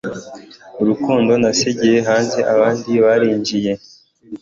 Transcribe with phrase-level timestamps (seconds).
[0.81, 3.71] Urukundo nasigaye hanze abandi barinjiye